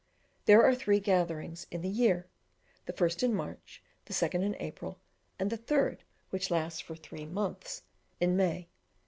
There 0.45 0.63
are 0.63 0.73
three 0.73 0.99
gatherings 0.99 1.67
in 1.69 1.81
the 1.83 1.87
year; 1.87 2.25
the 2.87 2.91
first 2.93 3.21
in 3.21 3.35
March, 3.35 3.83
the 4.05 4.13
second 4.13 4.41
in 4.41 4.55
April, 4.55 4.99
and 5.37 5.51
the 5.51 5.57
third, 5.57 6.03
which 6.31 6.49
lasts 6.49 6.79
for 6.81 6.95
three 6.95 7.27
months, 7.27 7.83
in 8.19 8.35
May. 8.35 8.67